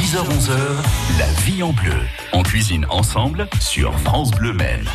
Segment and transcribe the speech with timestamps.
[0.00, 0.56] 10h-11h,
[1.18, 1.92] la vie en bleu.
[2.32, 4.86] On cuisine ensemble sur France Bleu Maine.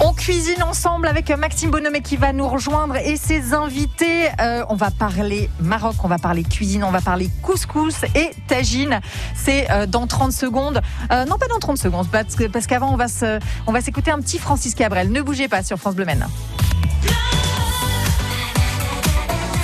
[0.00, 4.28] On cuisine ensemble avec Maxime Bonhomé qui va nous rejoindre et ses invités.
[4.40, 9.00] Euh, on va parler Maroc, on va parler cuisine, on va parler couscous et tagine.
[9.34, 10.80] C'est euh, dans 30 secondes.
[11.10, 13.80] Euh, non, pas dans 30 secondes, parce que- parce qu'avant, on va se- on va
[13.80, 15.10] s'écouter un petit Francis Cabrel.
[15.10, 16.24] Ne bougez pas sur France Bleu Maine.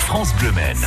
[0.01, 0.85] France Bleu Maine.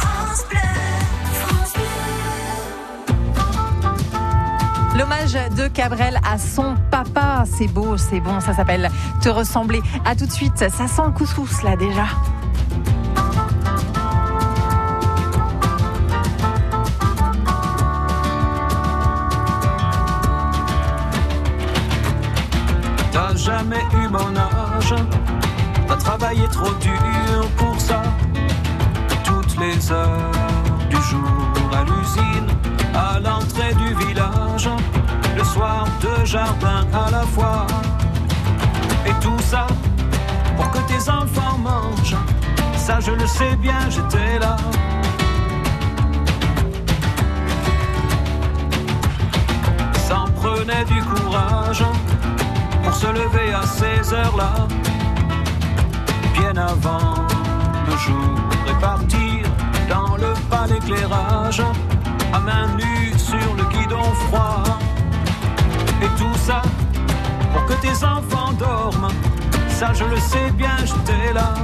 [4.96, 8.90] L'hommage de Cabrel à son papa, c'est beau, c'est bon, ça s'appelle
[9.22, 9.80] Te ressembler.
[10.04, 12.06] À tout de suite, ça sent le couscous là déjà.
[23.12, 24.94] T'as jamais eu mon âge,
[25.88, 28.02] t'as travaillé trop dur pour ça.
[29.24, 30.30] Toutes les heures
[30.90, 32.48] du jour à l'usine,
[32.94, 34.21] à l'entrée du village,
[35.52, 37.66] soir de jardin à la fois.
[39.06, 39.66] Et tout ça
[40.56, 42.20] pour que tes enfants mangent.
[42.76, 44.56] Ça je le sais bien, j'étais là.
[50.06, 51.84] Ça en prenait du courage
[52.82, 54.54] pour se lever à ces heures-là,
[56.38, 57.14] bien avant
[57.88, 58.36] le jour
[58.70, 59.40] et partir
[59.88, 61.62] dans le pas d'éclairage,
[62.32, 64.64] à main nue sur le guidon froid.
[66.02, 66.62] Et tout ça
[67.52, 69.08] pour que tes enfants dorment,
[69.68, 71.54] ça je le sais bien, j'étais là.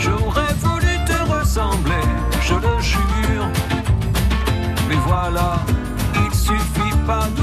[0.00, 2.06] J'aurais voulu te ressembler,
[2.42, 3.48] je le jure.
[4.88, 5.60] Mais voilà,
[6.16, 7.42] il suffit pas de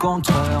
[0.00, 0.58] contraire.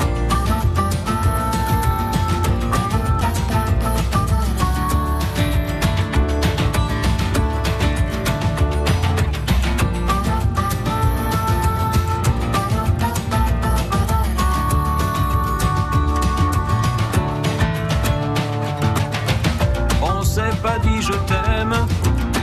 [20.02, 21.74] On s'est pas dit je t'aime,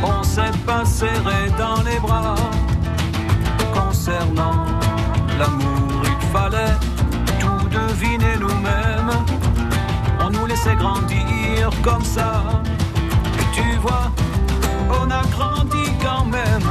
[0.04, 2.47] on s'est pas serré dans les bras.
[7.98, 9.12] Deviner nous-mêmes.
[10.24, 12.44] On nous laissait grandir comme ça.
[13.40, 14.12] Et tu vois,
[15.02, 16.68] on a grandi quand même.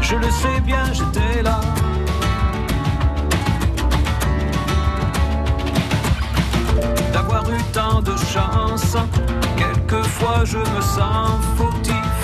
[0.00, 1.60] Je le sais bien, j'étais là.
[7.12, 8.96] d'avoir eu tant de chance.
[9.56, 12.16] Quelquefois je me sens fautif.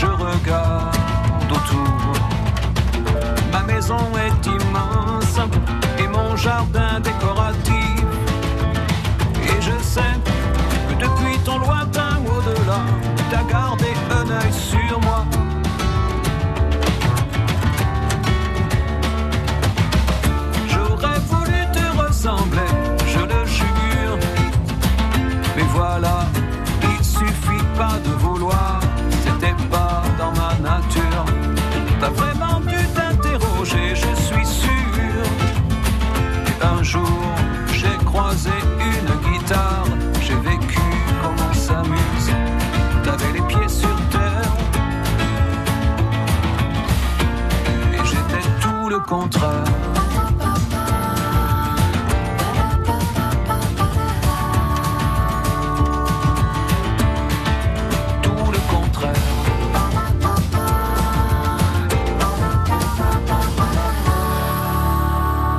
[0.00, 0.96] Je regarde
[1.50, 2.12] autour.
[3.52, 5.40] Ma maison est immense
[6.12, 8.04] mon jardin décoratif.
[9.44, 10.14] Et je sais
[10.88, 12.80] que depuis ton lointain au-delà,
[13.30, 15.24] t'as gardé un œil sur moi.
[20.68, 22.72] J'aurais voulu te ressembler,
[23.06, 24.18] je le jure.
[25.56, 26.26] Mais voilà,
[26.82, 28.31] il suffit pas de vouloir,
[49.20, 49.40] tout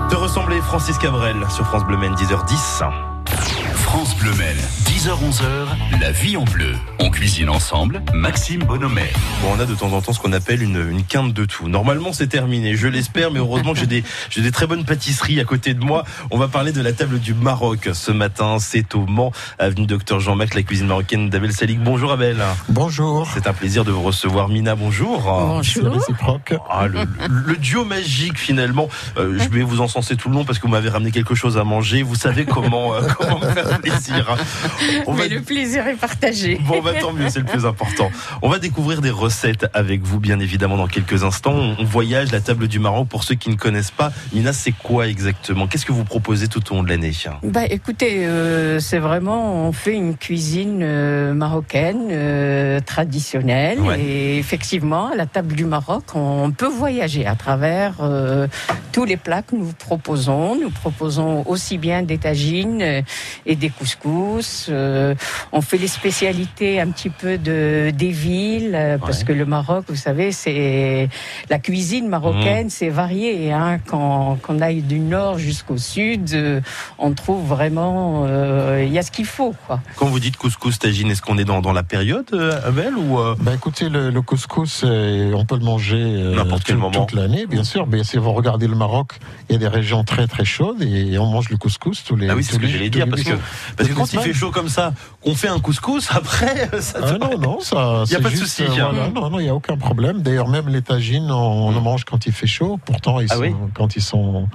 [0.09, 3.12] le ressembler Francis Cabrel sur France Bleu Maine 10h10.
[4.24, 4.56] Bleu Maine,
[4.86, 6.72] 10h-11h, la vie en bleu.
[7.02, 9.02] On cuisine ensemble, Maxime Bonhomé.
[9.42, 11.68] Bon, on a de temps en temps ce qu'on appelle une, une quinte de tout.
[11.68, 15.74] Normalement, c'est terminé, je l'espère, mais heureusement que j'ai des, très bonnes pâtisseries à côté
[15.74, 16.06] de moi.
[16.31, 18.60] On va parler de la table du Maroc ce matin.
[18.62, 21.84] C'est au Mans, avenue Docteur Jean-Mac, la cuisine marocaine d'Abel Salik.
[21.84, 22.38] Bonjour Abel.
[22.69, 23.28] Bonjour.
[23.34, 24.48] C'est un plaisir de vous recevoir.
[24.48, 25.60] Mina, bonjour.
[25.60, 26.54] Réciproque.
[26.69, 28.88] Ah, le, le duo magique finalement.
[29.18, 31.58] Euh, je vais vous encenser tout le long parce que vous m'avez ramené quelque chose
[31.58, 32.04] à manger.
[32.04, 34.12] Vous savez comment, euh, comment me faire plaisir.
[34.13, 34.38] Plaisir.
[35.07, 36.60] va le plaisir est partagé.
[36.68, 38.12] Bon, bah tant mieux, c'est le plus important.
[38.42, 41.75] On va découvrir des recettes avec vous, bien évidemment, dans quelques instants.
[41.80, 43.07] On voyage la table du Maroc.
[43.07, 45.68] Pour ceux qui ne connaissent pas, Mina, c'est quoi exactement?
[45.68, 47.04] Qu'est-ce que vous proposez tout au long de l'année?
[47.44, 54.00] Bah, écoutez, euh, c'est vraiment, on fait une cuisine euh, marocaine euh, traditionnelle Ouais.
[54.00, 57.95] et effectivement, à la table du Maroc, on peut voyager à travers
[58.92, 60.56] tous les plats que nous proposons.
[60.56, 63.04] Nous proposons aussi bien des tagines
[63.45, 64.03] et des couscous.
[64.06, 65.16] Euh,
[65.52, 69.86] on fait les spécialités un petit peu de des villes euh, parce que le Maroc,
[69.88, 71.10] vous savez, c'est
[71.50, 73.52] la cuisine marocaine, c'est varié.
[73.52, 76.62] Hein, quand qu'on aille du nord jusqu'au sud, euh,
[76.98, 79.80] on trouve vraiment, euh, il y a ce qu'il faut, quoi.
[79.96, 82.34] Quand vous dites couscous, tagine, est-ce qu'on est dans, dans la période,
[82.66, 86.76] Abel ou euh, Ben écoutez, le, le couscous, on peut le manger euh, N'importe quel
[86.76, 87.06] tout- moment.
[87.06, 87.88] toute l'année, bien sûr.
[87.88, 89.14] Mais si vous regardez le Maroc,
[89.50, 92.30] il y a des régions très très chaudes et on mange le couscous tous les.
[92.30, 93.10] Ah oui, c'est tous ce que les- j'allais dire que
[93.76, 97.12] parce que Quand il fait chaud comme ça, qu'on fait un couscous après, ça Ah
[97.18, 97.75] non, non, ça.
[97.75, 99.12] Y a c'est pas de souci, euh, hein.
[99.13, 100.22] non, non, il n'y a aucun problème.
[100.22, 101.36] D'ailleurs, même les tagines, on,
[101.68, 101.75] on Mm.
[101.75, 102.80] le mange quand il fait chaud.
[102.86, 104.48] Pourtant, ils Ah sont, oui quand ils sont.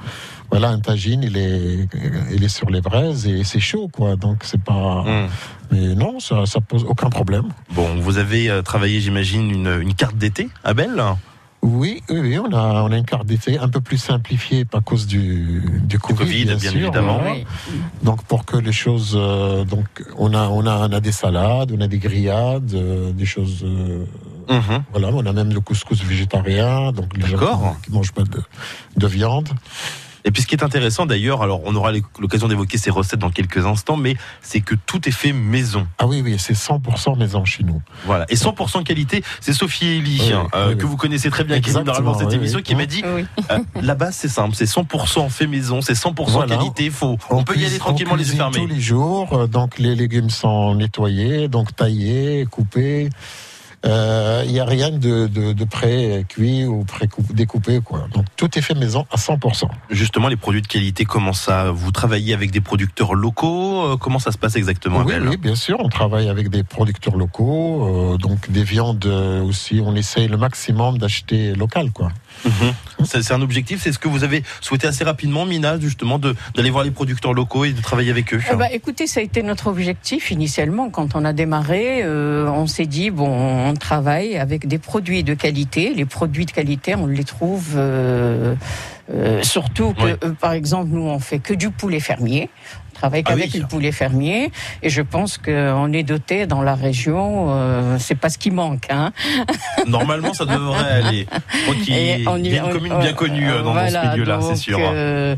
[0.51, 1.89] Voilà, un tagine, il est,
[2.33, 4.17] il est sur les braises et c'est chaud, quoi.
[4.17, 4.73] Donc, c'est pas.
[5.07, 5.29] Hum.
[5.71, 7.45] Mais non, ça, ça pose aucun problème.
[7.75, 11.03] Bon, vous avez euh, travaillé, j'imagine, une, une carte d'été, Abel?
[11.61, 14.81] Oui, oui, oui, on a, on a une carte d'été un peu plus simplifiée à
[14.81, 17.19] cause du, du Covid, Covid, bien sûr, évidemment.
[17.19, 17.33] voilà.
[17.35, 17.45] Oui.
[18.05, 21.73] Donc pour que les choses, euh, donc on a, on a, on a des salades,
[21.77, 23.63] on a des grillades, euh, des choses.
[23.65, 24.05] euh,
[24.51, 24.83] Mhm.
[24.93, 28.41] voilà, on a même le couscous végétarien, donc les gens qui, qui mangent pas de,
[28.97, 29.51] de viande.
[30.29, 31.91] Et puis ce qui est intéressant d'ailleurs, alors on aura
[32.21, 35.87] l'occasion d'évoquer ces recettes dans quelques instants, mais c'est que tout est fait maison.
[35.99, 37.81] Ah oui, oui, c'est 100% maison chez nous.
[38.05, 38.27] Voilà.
[38.29, 40.91] Et 100% qualité, c'est Sophie Elie, Oui, hein, oui, euh, oui, que oui.
[40.91, 42.63] vous connaissez très bien, qui est normalement cette oui, émission, oui.
[42.63, 43.25] qui m'a dit Oui.
[43.51, 46.57] euh, la base c'est simple, c'est 100% fait maison, c'est 100% Voilà.
[46.59, 46.91] qualité.
[46.91, 48.59] Faut, on On peut y aller tranquillement les yeux fermés.
[48.59, 53.09] Tous les jours, euh, donc les légumes sont nettoyés, donc taillés, coupés.
[53.87, 57.81] Euh, Il n'y a rien de, de, de pré-cuit ou pré-découpé.
[57.81, 58.07] quoi.
[58.13, 59.69] Donc tout est fait maison à 100%.
[59.91, 64.19] Justement, les produits de qualité, comment ça Vous travaillez avec des producteurs locaux Euh, Comment
[64.19, 68.51] ça se passe exactement, Oui, bien sûr, on travaille avec des producteurs locaux, euh, donc
[68.51, 71.91] des viandes euh, aussi, on essaye le maximum d'acheter local.
[71.93, 72.09] quoi.
[72.45, 72.73] Mhm.
[73.05, 76.85] C'est un objectif, c'est ce que vous avez souhaité assez rapidement, Mina, justement, d'aller voir
[76.85, 78.41] les producteurs locaux et de travailler avec eux.
[78.53, 80.91] Eh ben, écoutez, ça a été notre objectif initialement.
[80.91, 85.35] Quand on a démarré, euh, on s'est dit, bon, on travaille avec des produits de
[85.35, 85.93] qualité.
[85.95, 88.55] Les produits de qualité, on les trouve euh,
[89.13, 92.51] euh, surtout que, euh, par exemple, nous, on fait que du poulet fermier.
[92.91, 93.61] On travaille Ah qu'avec oui.
[93.61, 94.51] le poulet fermier.
[94.83, 98.89] Et je pense qu'on est doté dans la région, euh, c'est pas ce qui manque.
[98.91, 99.13] Hein.
[99.87, 101.27] Normalement, ça devrait aller.
[101.69, 101.75] On
[102.37, 104.79] y a une on- commune bien connue euh, dans, dans voilà, ce milieu-là, c'est sûr.
[104.83, 105.37] euh,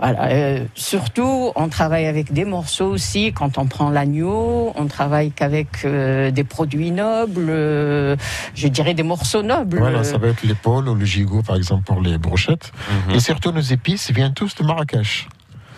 [0.00, 3.34] voilà, euh, surtout, on travaille avec des morceaux aussi.
[3.34, 8.16] Quand on prend l'agneau, on travaille qu'avec euh, des produits nobles, euh,
[8.54, 9.78] je dirais des morceaux nobles.
[9.80, 12.72] Voilà, ça va être l'épaule ou le gigot, par exemple, pour les brochettes.
[13.12, 13.16] Mhm.
[13.16, 15.28] Et surtout, nos épices viennent tous de Marrakech.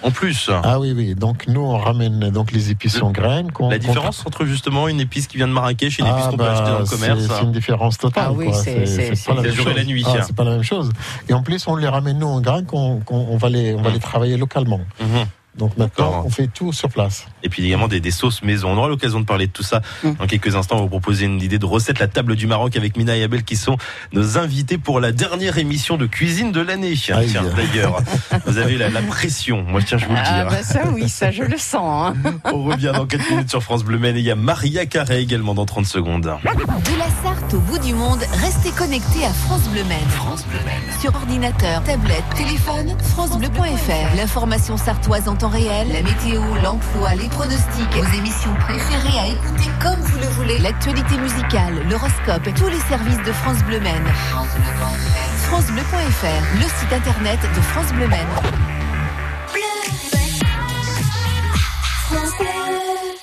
[0.03, 1.15] En plus, Ah oui, oui.
[1.15, 3.51] Donc nous, on ramène donc les épices en graines.
[3.53, 6.25] qu'on- la qu'on- différence entre justement une épice qui vient de Marrakech et une épice
[6.27, 7.21] Ah, qu'on peut bah, acheter dans le commerce.
[7.39, 8.25] C'est une différence totale.
[8.29, 9.77] Ah oui, c'est- pas la même le jour et chose.
[9.77, 10.05] la nuit.
[10.07, 10.91] Ah, c'est pas la même chose.
[11.29, 13.81] Et en plus, on les ramène nous en grains qu'on qu'on- on va les on
[13.81, 14.81] va les travailler localement.
[15.01, 15.25] Mhm.
[15.57, 17.27] Donc maintenant, on fait tout sur place.
[17.44, 18.70] Et puis également des, des sauces maison.
[18.73, 20.12] On aura l'occasion de parler de tout ça Mm.
[20.19, 20.75] dans quelques instants.
[20.76, 23.23] On va vous proposer une idée de recette, la table du Maroc avec Mina et
[23.23, 23.76] Abel qui sont
[24.12, 26.94] nos invités pour la dernière émission de cuisine de l'année.
[26.94, 27.37] Tiens, Aïe.
[27.56, 28.00] d'ailleurs,
[28.46, 29.62] vous avez la, la pression.
[29.69, 30.50] Moi, tiens, je vous le Ah dire.
[30.50, 32.14] bah ça oui, ça je le sens.
[32.25, 32.32] hein.
[32.52, 35.21] On revient dans 4 minutes sur France Bleu Maine et il y a Maria Carré
[35.21, 36.23] également dans 30 secondes.
[36.23, 39.99] De la Sarthe au bout du monde, restez connectés à France Bleu Maine.
[41.00, 44.16] Sur ordinateur, tablette, téléphone, francebleu.fr.
[44.16, 49.69] L'information sartoise en temps réel, la météo, l'emploi, les pronostics, vos émissions préférées à écouter
[49.83, 54.07] comme vous le voulez, l'actualité musicale, l'horoscope, tous les services de France Bleu Maine.
[55.49, 58.29] francebleu.fr, le site internet de France Bleu Maine.
[62.12, 63.13] No,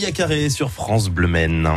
[0.00, 1.68] Maria Carré sur France Bleu Maine.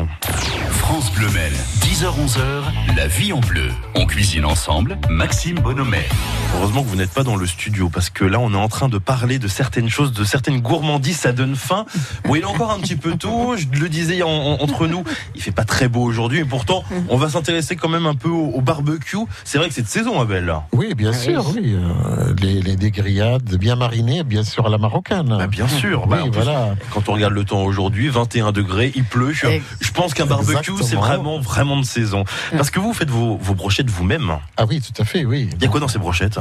[1.13, 3.69] France Bleu Maine, 10h-11h, la vie en bleu.
[3.95, 6.07] On cuisine ensemble, Maxime Bonhomet.
[6.55, 8.89] Heureusement que vous n'êtes pas dans le studio parce que là on est en train
[8.89, 11.85] de parler de certaines choses, de certaines gourmandises, ça donne faim.
[12.25, 15.03] Bon, il est encore un petit peu tôt, je le disais en- en- entre nous,
[15.35, 18.29] il fait pas très beau aujourd'hui, mais pourtant on va s'intéresser quand même un peu
[18.29, 19.17] au, au barbecue.
[19.43, 20.45] C'est vrai que c'est de saison, Abel.
[20.45, 20.63] là.
[20.71, 21.75] Oui, bien sûr, oui.
[21.75, 25.35] euh, les, les des grillades bien marinées, bien sûr, à la marocaine.
[25.37, 26.03] Bah, bien sûr.
[26.03, 26.75] Oui, Bah, plus, voilà.
[26.91, 29.31] Quand on regarde le temps aujourd'hui, 21 degrés, il pleut.
[29.33, 29.47] Je,
[29.81, 30.95] je pense qu'un barbecue, c'est.
[31.07, 32.23] Vraiment, vraiment de saison.
[32.55, 34.37] Parce que vous faites vos, vos brochettes vous-même.
[34.57, 35.49] Ah oui, tout à fait, oui.
[35.55, 36.39] Il y a quoi dans ces brochettes?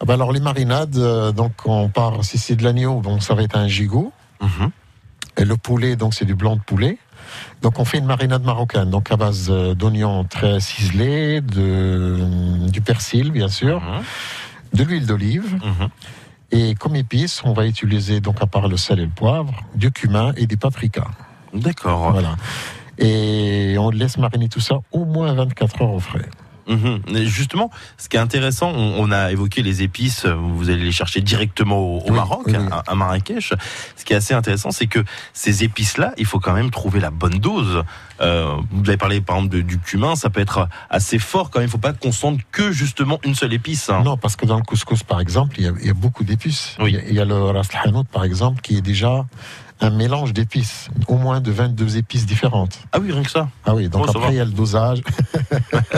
[0.00, 3.34] Ah bah alors les marinades, euh, donc on part, si c'est de l'agneau, donc ça
[3.34, 4.12] va être un gigot.
[4.40, 4.70] Mhm.
[5.38, 6.98] Et le poulet, donc c'est du blanc de poulet.
[7.62, 12.16] Donc on fait une marinade marocaine, donc à base euh, d'oignons très ciselés, de,
[12.70, 14.02] du persil bien sûr, Mhm.
[14.74, 15.54] de l'huile d'olive.
[15.54, 15.88] Mhm.
[16.50, 19.90] Et comme épices, on va utiliser, donc à part le sel et le poivre, du
[19.90, 21.04] cumin et du paprika.
[21.52, 22.12] D'accord.
[22.12, 22.36] Voilà.
[22.98, 26.28] Et on laisse mariner tout ça au moins 24 heures au frais.
[26.68, 27.00] Mhm.
[27.16, 30.92] Et Justement, ce qui est intéressant, on, on a évoqué les épices, vous allez les
[30.92, 32.64] chercher directement au, au Oui, Maroc, oui, oui.
[32.70, 33.54] À, à Marrakech.
[33.96, 35.02] Ce qui est assez intéressant, c'est que
[35.32, 37.84] ces épices-là, il faut quand même trouver la bonne dose.
[38.20, 41.60] Euh, vous avez parlé par exemple de- du cumin, ça peut être assez fort quand
[41.60, 41.68] même.
[41.68, 43.88] Il ne faut pas qu'on sente que justement une seule épice.
[43.88, 44.02] hein.
[44.04, 46.24] Non, parce que dans le couscous, par exemple, il y a, il y a beaucoup
[46.24, 46.76] d'épices.
[46.80, 46.90] Oui.
[46.90, 47.62] Il, y a, il y a le ras
[48.12, 49.24] par exemple, qui est déjà
[49.80, 52.78] un mélange d'épices, au moins de 22 épices différentes.
[52.92, 53.48] Ah oui, rien que ça.
[53.64, 55.02] Ah oui, donc Oh, après, il y a le dosage.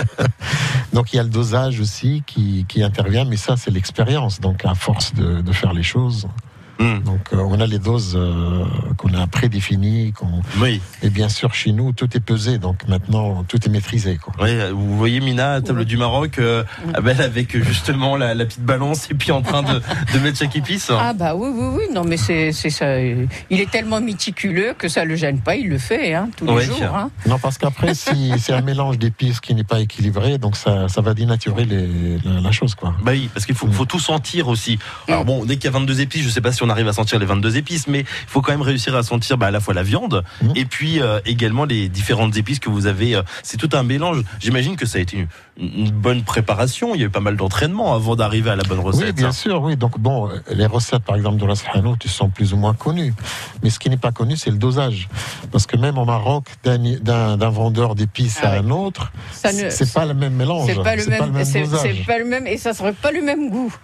[0.92, 4.40] donc il y a le dosage aussi qui, qui intervient, mais ça, c'est l'expérience.
[4.40, 6.28] Donc à force de, de faire les choses,
[6.80, 7.02] Mhm.
[7.02, 8.64] donc euh, on a les doses euh,
[8.96, 10.12] qu'on a prédéfinies.
[10.12, 10.80] qu'on- Oui.
[11.02, 14.16] Et bien sûr, chez nous, tout est pesé, donc maintenant, tout est maîtrisé.
[14.16, 14.32] Quoi.
[14.40, 18.44] Oui, vous voyez Mina, à table du Maroc, euh, Abel avec euh, justement la, la
[18.46, 19.80] petite balance et puis en train de,
[20.14, 20.90] de mettre chaque épice.
[20.90, 22.98] Ah bah oui, oui, oui, non mais c'est c'est ça.
[23.00, 26.64] Il est tellement méticuleux que ça le gêne pas, il le fait hein, tous les
[26.64, 26.82] jours.
[26.94, 27.10] Hein.
[27.26, 31.00] Non, parce qu'après, si c'est un mélange d'épices qui n'est pas équilibré, donc ça, ça
[31.02, 32.74] va dénaturer les- la, la chose.
[32.74, 32.94] Quoi.
[33.02, 34.78] Bah oui, parce qu'il faut, faut tout sentir aussi.
[35.08, 36.92] Alors bon, dès qu'il y a 22 épices, je sais pas si on arrive à
[36.92, 39.60] sentir les 22 épices, mais il faut quand même réussir à sentir bah, à la
[39.60, 40.52] fois la viande Mhm.
[40.56, 43.14] et puis euh, également les différentes épices que vous avez.
[43.16, 44.22] euh, C'est tout un mélange.
[44.40, 46.94] J'imagine que ça a été une, une bonne préparation.
[46.94, 49.04] Il y a eu pas mal d'entraînement avant d'arriver à la bonne recette.
[49.06, 49.76] Oui, bien sûr, oui.
[49.76, 53.12] Donc bon, les recettes, par exemple, de la Hanout, elles sont plus ou moins connues.
[53.62, 55.08] Mais ce qui n'est pas connu, c'est le dosage.
[55.52, 58.66] Parce que même au Maroc, d'un- d'un d'un vendeur d'épices Ah à oui.
[58.66, 60.66] un autre, Ça ne- c'est pas le même mélange.
[60.66, 61.80] C'est pas le même, c'est dosage.
[61.98, 63.74] c'est pas le même et ça serait pas le même goût.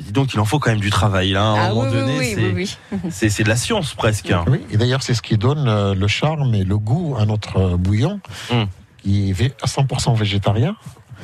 [0.00, 1.42] Dis donc, il en faut quand même du travail là.
[1.42, 3.10] À un Ah moment oui, donné, oui, c'est oui, oui.
[3.10, 4.32] c'est- c'est de la science presque.
[4.46, 7.58] Oui, et d'ailleurs, c'est ce qui donne euh, le charme et le goût à notre
[7.58, 8.20] euh, bouillon,
[8.50, 8.62] Mm.
[9.02, 10.76] qui est vé- à 100% végétarien.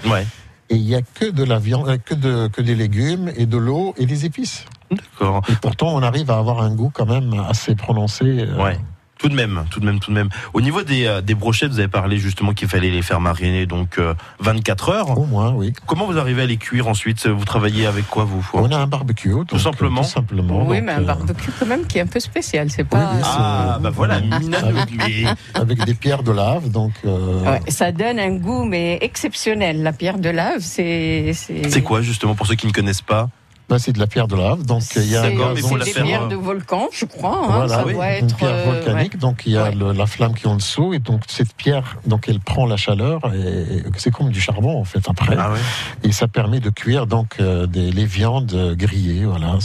[0.07, 0.27] Ouais.
[0.71, 3.47] Et il n'y a que de la viande, euh, que, de, que des légumes et
[3.47, 4.67] de l'eau et des épices.
[4.91, 5.43] D'accord.
[5.49, 8.25] Et pourtant, on arrive à avoir un goût quand même assez prononcé.
[8.27, 8.79] euh, Ouais.
[9.19, 10.29] Tout de même, tout de même, tout de même.
[10.55, 13.67] Au niveau des, euh, des brochettes, vous avez parlé justement qu'il fallait les faire mariner
[13.67, 15.19] donc euh, 24 heures.
[15.19, 15.73] Au moins, oui.
[15.87, 17.27] Comment vous arrivez à les cuire ensuite?
[17.27, 19.31] Vous travaillez avec quoi vous On a un barbecue.
[19.31, 20.65] donc, euh, simplement Tout simplement.
[20.67, 22.71] Oui, donc, mais un euh, barbecue quand même qui est un peu spécial.
[22.71, 23.11] C'est pas.
[23.15, 24.21] oui, Ah, bah voilà,
[24.97, 26.93] mais- avec des pierres de lave, donc.
[27.05, 29.83] euh, Ouais, ça donne un goût mais exceptionnel.
[29.83, 31.33] La pierre de lave, c'est.
[31.35, 33.29] C'est quoi justement pour ceux qui ne connaissent pas?
[33.69, 35.85] Bah, c'est de la pierre de lave, donc il y a un gazon c'est la
[35.85, 37.39] des pierres euh, de volcan, je crois.
[37.45, 38.37] hein, Voilà, ça oui, doit une être.
[38.37, 39.75] pierre euh, volcanique, donc il y a Ouais.
[39.75, 42.77] le- la flamme qui est en dessous, et donc cette pierre, donc elle prend la
[42.77, 45.59] chaleur, et, c'est comme du charbon en fait après, Ah ouais.
[46.03, 49.59] et ça permet de cuire donc euh, des, les viandes euh, grillées, voilà,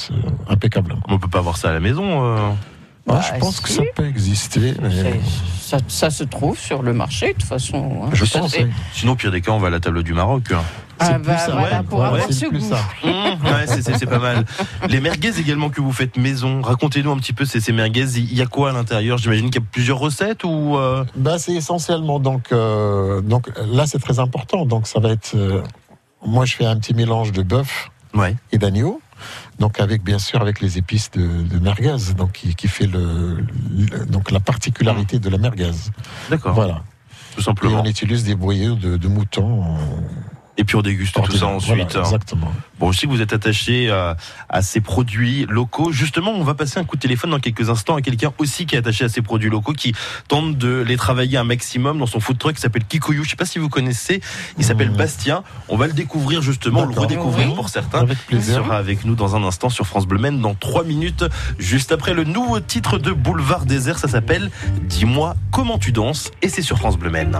[0.49, 1.01] impeccablement.
[1.07, 2.25] On peut pas avoir ça à la maison.
[2.25, 2.49] euh.
[3.07, 5.19] Ah, Bah, je pense que ça peut exister, mais
[5.59, 8.03] Ça, ça se trouve sur le marché de toute façon.
[8.05, 8.09] hein.
[8.13, 8.55] je Ça, pense.
[8.57, 8.67] oui.
[8.93, 10.51] Sinon, au pire des cas, on va à la table du Maroc.
[10.51, 10.61] hein.
[10.99, 12.55] Ah C'est plus bah ça, voilà, ouais, pour voilà, avoir c'est ce goût.
[13.03, 14.45] Mmh, ouais, pas mal.
[14.87, 18.17] Les merguez également que vous faites maison, racontez-nous un petit peu ces, ces merguez.
[18.19, 19.17] Il y a quoi à l'intérieur?
[19.17, 23.85] J'imagine qu'il y a plusieurs recettes ou euh, Bah, c'est essentiellement donc euh, donc là
[23.87, 25.61] c'est très important donc ça va être euh,
[26.25, 28.35] moi je fais un petit mélange de bœuf ouais.
[28.51, 29.01] et d'agneau
[29.63, 33.37] donc avec bien sûr avec les épices de, de merguez donc qui, qui fait le,
[33.91, 35.71] le- donc la particularité de la merguez
[36.29, 36.53] D'accord.
[36.53, 36.83] voilà
[37.33, 37.81] Tout et simplement.
[37.81, 39.77] on utilise des broyeurs de, de moutons en-
[40.57, 41.95] Et puis on déguste tout ça ensuite.
[41.95, 42.01] hein.
[42.03, 44.17] exactement Bon, je sais que vous êtes attaché à,
[44.49, 45.91] à ces produits locaux.
[45.91, 48.75] Justement, on va passer un coup de téléphone dans quelques instants à quelqu'un aussi qui
[48.75, 49.93] est attaché à ces produits locaux, qui
[50.27, 53.23] tente de les travailler un maximum dans son food truck qui s'appelle Kikoyu.
[53.23, 54.21] Je sais pas si vous connaissez.
[54.59, 54.97] Il s'appelle Mmh.
[54.97, 55.43] Bastien.
[55.69, 57.55] On va le découvrir justement, le redécouvrir Oui.
[57.55, 58.01] pour certains.
[58.01, 61.23] avec Il sera avec nous dans un instant sur France Bleu Maine dans 3 minutes,
[61.57, 63.97] juste après le nouveau titre de Boulevard Désert.
[63.97, 67.39] Ça s'appelle Dis-moi comment tu danses et c'est sur France Bleu Maine.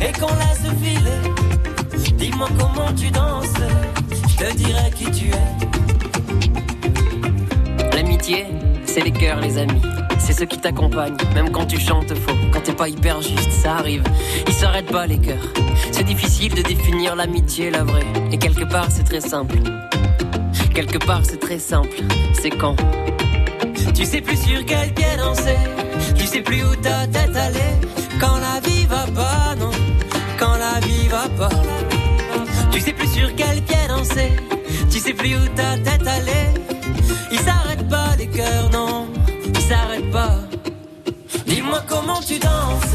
[0.00, 1.22] et qu'on laisse filer.
[2.16, 3.46] Dis-moi comment tu danses,
[4.28, 5.56] je te dirai qui tu es.
[7.94, 8.46] L'amitié,
[8.84, 9.82] c'est les cœurs, les amis.
[10.18, 13.76] C'est ceux qui t'accompagnent, même quand tu chantes faux, quand t'es pas hyper juste, ça
[13.76, 14.02] arrive.
[14.46, 15.52] Ils s'arrêtent pas les cœurs.
[15.90, 18.06] C'est difficile de définir l'amitié, la vraie.
[18.30, 19.56] Et quelque part, c'est très simple.
[20.74, 21.96] Quelque part, c'est très simple.
[22.34, 22.76] C'est quand?
[23.94, 25.56] Tu sais plus sur quel pied danser,
[26.14, 27.80] tu sais plus où ta tête allait.
[28.20, 28.77] Quand la vie
[32.78, 34.36] Tu sais plus sur quel pied danser,
[34.88, 36.54] tu sais plus où ta tête allait.
[37.32, 39.08] Ils s'arrêtent pas les cœurs, non,
[39.52, 40.36] ils s'arrêtent pas.
[41.44, 42.94] Dis-moi comment tu danses,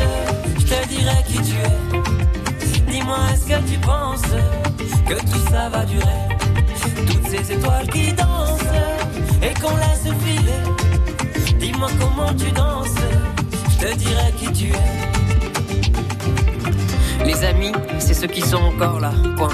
[0.57, 2.91] je te dirai qui tu es.
[2.93, 4.21] Dis-moi est-ce que tu penses
[5.05, 6.29] que tout ça va durer?
[7.05, 8.61] Toutes ces étoiles qui dansent
[9.41, 11.59] et qu'on laisse filer.
[11.59, 12.95] Dis-moi comment tu danses,
[13.71, 15.22] je te dirai qui tu es.
[17.25, 19.49] Les amis, c'est ceux qui sont encore là, point.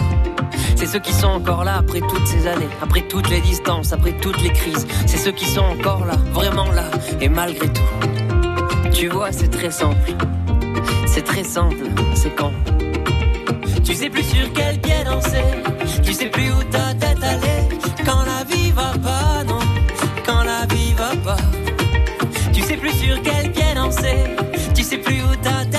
[0.76, 4.14] C'est ceux qui sont encore là après toutes ces années, après toutes les distances, après
[4.14, 4.88] toutes les crises.
[5.06, 6.86] C'est ceux qui sont encore là, vraiment là,
[7.22, 7.82] et malgré tout.
[8.94, 10.14] Tu vois, c'est très simple.
[11.06, 12.52] C'est très simple, c'est quand
[13.84, 15.44] Tu sais plus sur quel pied danser,
[16.04, 17.68] tu sais plus où ta tête allait.
[18.06, 19.60] Quand la vie va pas, non,
[20.26, 21.42] quand la vie va pas.
[22.54, 24.36] Tu sais plus sur quel pied danser,
[24.76, 25.79] tu sais plus où ta tête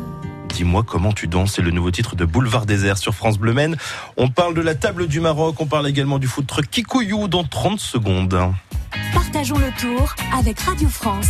[0.53, 3.77] Dis-moi comment tu danses, c'est le nouveau titre de Boulevard Désert sur France Bleu Maine.
[4.17, 7.43] On parle de la table du Maroc, on parle également du foot truck Kikouyou dans
[7.43, 8.37] 30 secondes.
[9.13, 11.29] Partageons le tour avec Radio France.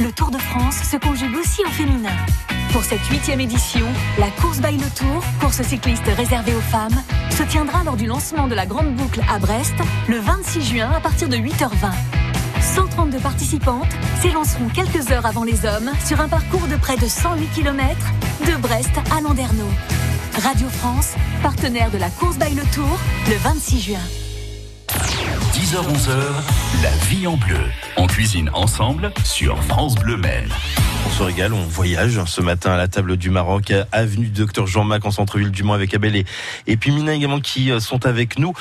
[0.00, 2.16] Le Tour de France se conjugue aussi au féminin.
[2.72, 3.86] Pour cette huitième édition,
[4.18, 8.48] la course by le Tour, course cycliste réservée aux femmes, se tiendra lors du lancement
[8.48, 9.74] de la Grande Boucle à Brest
[10.08, 12.21] le 26 juin à partir de 8h20.
[12.62, 17.48] 132 participantes s'élanceront quelques heures avant les hommes sur un parcours de près de 108
[17.54, 17.96] km
[18.46, 19.68] de Brest à Landerneau.
[20.42, 22.98] Radio France, partenaire de la course by le Tour,
[23.28, 23.98] le 26 juin.
[25.52, 27.60] 10h-11h, la vie en bleu.
[27.96, 30.48] On cuisine ensemble sur France Bleu Maine.
[31.12, 34.66] On se régale, on voyage ce matin à la table du Maroc, avenue du Docteur
[34.66, 36.24] Jean-Mac en centre-ville du Mans avec Abel et,
[36.66, 38.54] et puis Mina également qui euh, sont avec nous.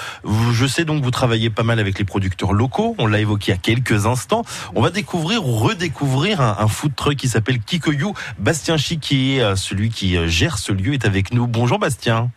[0.51, 2.93] Je sais donc vous travaillez pas mal avec les producteurs locaux.
[2.97, 4.43] On l'a évoqué a quelques instants.
[4.75, 8.13] On va découvrir ou redécouvrir un, un truck qui s'appelle Kikoyou.
[8.37, 11.47] Bastien Chic, qui est euh, celui qui euh, gère ce lieu, est avec nous.
[11.47, 12.31] Bonjour Bastien.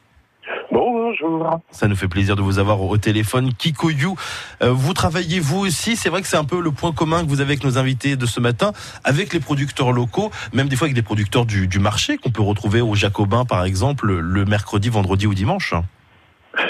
[1.25, 1.61] Bonjour.
[1.71, 3.53] Ça nous fait plaisir de vous avoir au téléphone.
[3.55, 4.15] Kikoyou,
[4.63, 5.97] euh, vous travaillez vous aussi.
[5.97, 8.17] C'est vrai que c'est un peu le point commun que vous avez avec nos invités
[8.17, 8.73] de ce matin,
[9.05, 12.43] avec les producteurs locaux, même des fois avec des producteurs du, du marché qu'on peut
[12.43, 15.73] retrouver au Jacobin, par exemple, le mercredi, vendredi ou dimanche.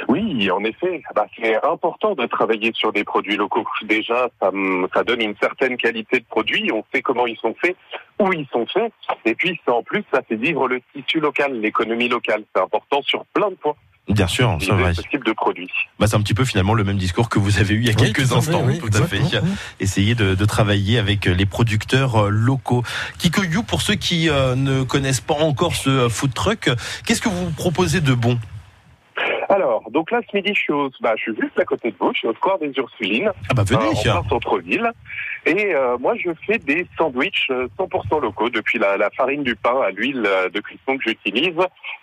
[0.08, 3.66] Oui, en effet, bah, c'est important de travailler sur des produits locaux.
[3.82, 4.50] Déjà, ça,
[4.94, 6.70] ça donne une certaine qualité de produit.
[6.72, 7.76] On sait comment ils sont faits,
[8.20, 8.92] où ils sont faits.
[9.24, 12.44] Et puis, ça, en plus, ça fait vivre le tissu local, l'économie locale.
[12.54, 13.74] C'est important sur plein de points.
[14.08, 14.92] Bien sûr, c'est vrai.
[14.92, 15.70] ce type de produit.
[15.98, 17.88] Bah, c'est un petit peu finalement le même discours que vous avez eu il y
[17.90, 18.62] a Oui, quelques tout à fait, instants.
[18.66, 19.20] oui, tout à fait.
[19.80, 22.82] Essayer de, de travailler avec les producteurs euh, locaux.
[23.18, 26.68] Kikoyou, pour ceux qui euh, ne connaissent pas encore ce euh, food truck,
[27.06, 28.38] qu'est-ce que vous proposez de bon?
[29.48, 31.96] Alors, donc là, ce midi, je suis, au- bah, je suis juste à côté de
[32.00, 32.10] vous.
[32.14, 33.30] Je suis au square des Ursulines.
[33.48, 33.84] Ah bah venez.
[33.84, 34.90] euh, en plein centre-ville.
[35.46, 39.54] Et euh, moi, je fais des sandwichs euh, 100% locaux, depuis la, la farine du
[39.57, 41.54] pain à l'huile euh, de cuisson que j'utilise.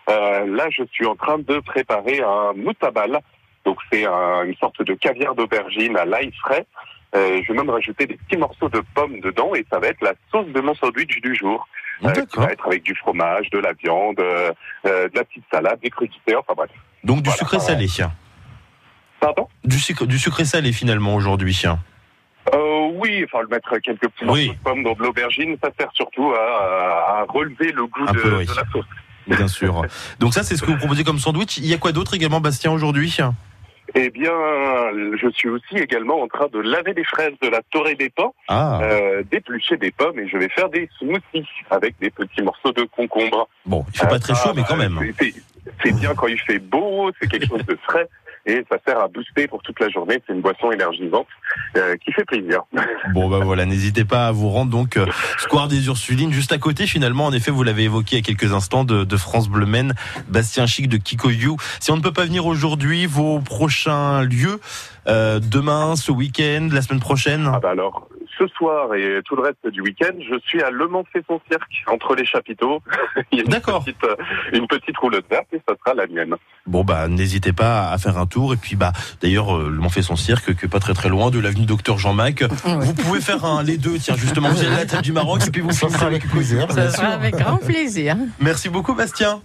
[0.10, 3.19] Euh, là, je suis en train de préparer un moutabal.
[3.65, 6.65] Donc, c'est un- une sorte de caviar d'aubergine à l'ail frais.
[7.15, 10.01] Euh, je vais même rajouter des petits morceaux de pommes dedans et ça va être
[10.01, 11.67] la sauce de mon sandwich du jour.
[12.04, 14.51] Euh, qui va être avec du fromage, de la viande, euh,
[14.88, 16.71] euh, de la petite salade, des crudités, enfin bref.
[17.04, 17.38] Donc du Voilà.
[17.38, 17.86] sucré salé.
[19.19, 19.47] Pardon?
[19.63, 21.54] Du sucre, du sucré salé finalement aujourd'hui.
[22.54, 24.47] Euh, oui, enfin, le mettre quelques petits Oui.
[24.47, 28.12] morceaux de pommes dans de l'aubergine, ça sert surtout à, à relever le goût de,
[28.19, 28.45] peu, oui.
[28.45, 28.86] de la sauce.
[29.27, 29.84] Bien sûr.
[30.19, 31.58] Donc ça, c'est ce que vous proposez comme sandwich.
[31.60, 33.15] Il y a quoi d'autre également, Bastien, aujourd'hui?
[33.93, 34.32] Eh bien,
[35.21, 38.32] je suis aussi également en train de laver des fraises de la Torre des Pins,
[38.47, 42.71] Ah, euh, d'éplucher des pommes et je vais faire des smoothies avec des petits morceaux
[42.71, 43.49] de concombre.
[43.65, 45.13] bon, il fait pas Euh, très chaud, mais quand bah, même.
[45.84, 48.08] c'est bien quand il fait beau, c'est quelque chose de frais
[48.45, 50.21] et ça sert à booster pour toute la journée.
[50.25, 51.27] C'est une boisson énergisante
[51.77, 52.63] euh, qui fait plaisir.
[53.13, 55.06] Bon, bah voilà, n'hésitez pas à vous rendre donc euh,
[55.38, 57.25] Square des Ursulines, juste à côté finalement.
[57.25, 59.93] En effet, vous l'avez évoqué il y a quelques instants de, de France Bleu Maine,
[60.30, 61.58] Bastien Chic de Kikoyou.
[61.80, 64.62] Si on ne peut pas venir aujourd'hui, vos prochains lieux,
[65.08, 67.49] euh, demain, ce week-end, la semaine prochaine?
[67.54, 68.08] Ah bah alors,
[68.41, 71.39] ce soir et tout le reste du week-end, je suis à Le Mans fait son
[71.49, 72.82] cirque, entre les chapiteaux.
[73.32, 73.84] Il y a une D'accord.
[73.84, 74.15] petite, euh,
[74.54, 76.36] une petite roulotte verte et ça sera la mienne.
[76.65, 79.89] Bon bah n'hésitez pas à faire un tour et puis bah d'ailleurs euh, le Mans
[79.89, 82.43] fait son cirque que pas très très loin de l'avenue Docteur Jean-Mac.
[82.65, 85.41] Vous pouvez faire un les deux tiens justement vous allez à la table du Maroc
[85.47, 86.71] et puis vous sera avec plaisir.
[86.71, 88.15] Ça sera avec grand plaisir.
[88.39, 89.41] Merci beaucoup Bastien.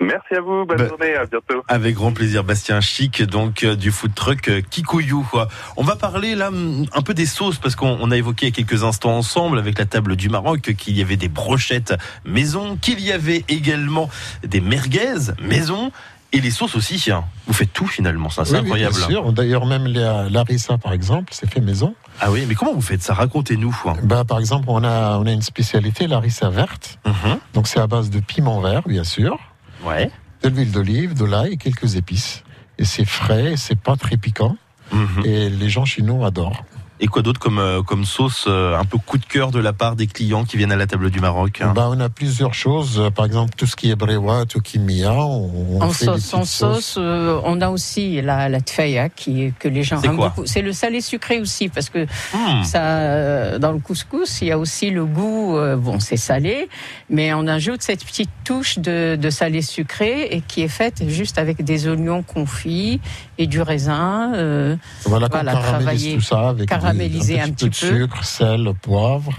[0.00, 1.62] Merci à vous, bonne Bah- journée, à bientôt.
[1.68, 5.26] Avec grand plaisir Bastien Chic donc euh, du food truck euh, Kikoyou.
[5.30, 5.48] quoi.
[5.76, 6.50] On va parler là
[6.92, 9.58] un peu des sauces parce qu'on on a évoqué il y a quelques instants ensemble
[9.58, 14.08] avec la table du Maroc qu'il y avait des brochettes maison, qu'il y avait également
[14.46, 15.90] des merguez maison
[16.32, 17.10] et les sauces aussi.
[17.12, 17.24] hein.
[17.46, 18.96] Vous faites tout finalement, ça c'est Oui, oui, incroyable.
[18.96, 19.32] bien sûr.
[19.32, 21.94] D'ailleurs, même la- l'arissa, par exemple, c'est fait maison.
[22.20, 23.14] ah oui, mais comment vous faites ça?
[23.14, 23.76] Racontez-nous.
[23.86, 23.94] hein.
[24.02, 26.98] Bah, par exemple, on a, on a une spécialité, l'arissa verte.
[27.06, 27.38] Mhm.
[27.54, 29.38] Donc, c'est à base de piment vert, bien sûr,
[29.84, 30.10] Ouais.
[30.42, 32.42] de l'huile d'olive, de l'ail et quelques épices.
[32.78, 34.56] Et c'est frais, c'est pas très piquant.
[34.92, 35.24] Mhm.
[35.24, 36.64] Et les gens chez nous adorent.
[37.00, 39.72] Et quoi d'autre comme, euh, comme sauce euh, un peu coup de cœur de la
[39.72, 42.54] part des clients qui viennent à la table du Maroc hein Bah, on a plusieurs
[42.54, 43.00] choses.
[43.00, 45.12] Euh, Par exemple, tout ce qui est brewa, tout kimia.
[45.12, 49.52] On, on En fait sauce, en sauce, euh, on a aussi la, la tfaya qui
[49.58, 50.46] que les gens C'est aiment quoi beaucoup.
[50.46, 52.62] C'est le salé sucré aussi parce que Hmm.
[52.62, 55.56] ça, euh, dans le couscous, il y a aussi le goût.
[55.56, 56.68] euh, bon, c'est salé,
[57.10, 61.38] mais on ajoute cette petite touche de, de salé sucré et qui est faite juste
[61.38, 63.00] avec des oignons confits
[63.38, 64.32] et du raisin.
[64.34, 68.24] euh, Voilà, Voilà, travailler- tout ça avec caraméliser des- un petit petit peu de sucre,
[68.24, 69.32] sel, poivre.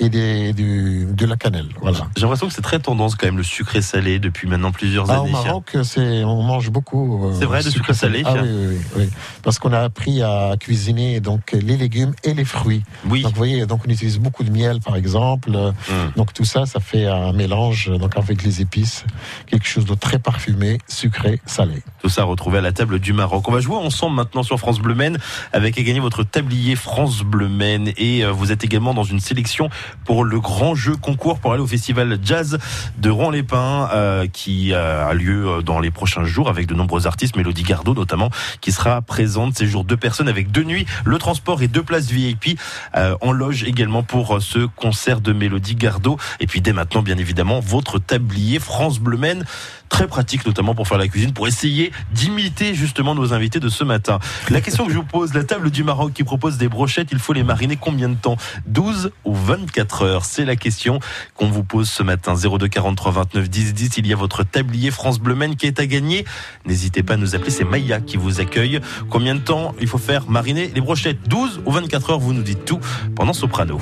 [0.00, 1.66] Et des, du- de la cannelle.
[1.80, 2.06] Voilà.
[2.16, 5.20] J'ai l'impression que c'est très tendance quand même le sucré salé depuis maintenant plusieurs Ah,
[5.20, 5.32] au années.
[5.32, 7.26] Maroc, c'est, on mange beaucoup.
[7.26, 9.08] euh, C'est vrai, de sucre salé Ah oui, oui, oui.
[9.42, 12.82] Parce qu'on a appris à cuisiner donc les légumes et les fruits.
[13.08, 13.22] Oui.
[13.22, 15.50] Donc vous voyez, donc on utilise beaucoup de miel par exemple.
[15.56, 15.72] Hum.
[16.16, 19.04] Donc tout ça, ça fait un mélange donc avec les épices,
[19.46, 21.82] quelque chose de très parfumé, sucré, salé.
[22.02, 23.48] Tout ça retrouvé à la table du Maroc.
[23.48, 25.18] On va jouer ensemble maintenant sur France Bleu Maine
[25.52, 29.20] avec à gagner votre tablier France Bleu Maine et euh, vous êtes également dans une
[29.20, 29.70] sélection
[30.04, 32.58] pour le grand jeu concours pour aller au festival jazz
[32.98, 37.06] de Rouen-les-Pins euh, qui euh, a lieu euh, dans les prochains jours avec de nombreux
[37.06, 39.56] artistes, Mélodie Gardot notamment qui sera présente.
[39.56, 42.58] Ces jours deux personnes avec deux nuits, le transport et deux places VIP
[42.94, 46.18] en loge également pour ce concert de Mélodie Gardot.
[46.40, 49.44] Et puis dès maintenant bien évidemment votre tablier France Bleu Maine
[49.88, 53.84] très pratique notamment pour faire la cuisine, pour essayer d'imiter justement nos invités de ce
[53.84, 54.18] matin.
[54.50, 57.18] La question que je vous pose, la table du Maroc qui propose des brochettes, il
[57.18, 58.36] faut les mariner combien de temps?
[58.66, 60.24] 12 ou 24 heures?
[60.24, 61.00] C'est la question
[61.34, 62.34] qu'on vous pose ce matin.
[62.34, 65.86] 02 43 29 10 10, il y a votre tablier France Bleu qui est à
[65.86, 66.24] gagner.
[66.66, 68.80] N'hésitez pas à nous appeler, c'est Maya qui vous accueille.
[69.08, 71.28] Combien de temps il faut faire mariner les brochettes?
[71.28, 72.80] 12 ou 24 heures Vous nous dites tout
[73.14, 73.80] pendant Soprano.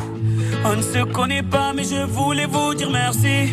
[0.64, 3.53] On ne se connaît pas, mais je voulais vous dire merci.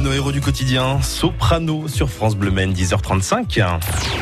[0.00, 3.62] Nos héros du quotidien, Soprano sur France Bleu Maine, 10h35.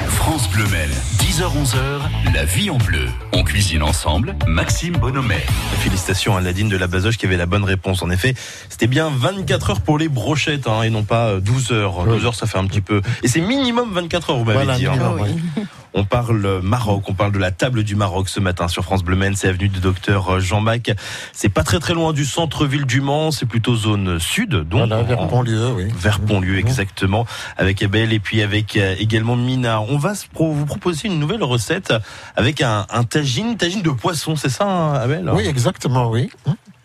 [0.07, 3.07] France Bleu Maine, 10h-11h, la vie en bleu.
[3.33, 5.45] On cuisine ensemble, Maxime Bonhomet.
[5.81, 8.03] Félicitations à Nadine de la Bazoche qui avait la bonne réponse.
[8.03, 8.35] En effet,
[8.69, 12.05] c'était bien 24 heures pour les brochettes hein, et non pas 12 heures.
[12.05, 13.01] 12 heures, ça fait un petit peu.
[13.23, 14.87] Et c'est minimum 24 heures, vous m'avez Voilà, dit.
[14.87, 15.17] hein.
[15.19, 15.65] oui.
[15.95, 19.17] On parle Maroc, on parle de la table du Maroc ce matin sur France Bleu
[19.17, 20.91] Maine, c'est avenue du docteur Jean Mac.
[21.33, 25.03] C'est pas très très loin du centre-ville du Mans, c'est plutôt zone sud, donc Voilà,
[25.03, 25.89] vers en- Bonlieu, oui.
[25.95, 27.27] vers Pontlieu exactement,
[27.59, 29.81] avec Abel et puis avec euh, également Mina.
[29.83, 31.93] On va vous proposer une nouvelle recette
[32.37, 35.29] avec un, un tagine, tagine de poisson, c'est ça hein, Abel?
[35.35, 36.31] Oui, exactement, oui.